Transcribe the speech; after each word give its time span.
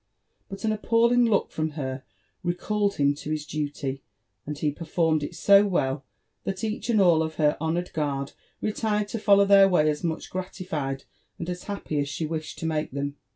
But 0.49 0.63
an 0.63 0.71
appealing 0.71 1.25
look 1.25 1.51
from 1.51 1.73
her 1.77 2.03
re 2.41 2.55
called 2.55 2.95
him 2.95 3.13
to 3.13 3.29
his 3.29 3.45
duty; 3.45 4.01
and 4.47 4.57
he 4.57 4.71
performed 4.71 5.21
it 5.21 5.35
so 5.35 5.63
well, 5.67 6.03
that 6.43 6.63
each 6.63 6.89
and 6.89 6.99
all 6.99 7.21
of 7.21 7.35
her 7.35 7.55
honoured 7.61 7.93
guard 7.93 8.31
retired 8.63 9.09
to 9.09 9.19
follow 9.19 9.45
their 9.45 9.69
way 9.69 9.87
as 9.87 10.03
much 10.03 10.31
gratified 10.31 11.03
and 11.37 11.47
as 11.51 11.65
happy 11.65 11.99
as 11.99 12.09
she 12.09 12.25
wished 12.25 12.57
to 12.57 12.65
make 12.65 12.89
them. 12.89 13.17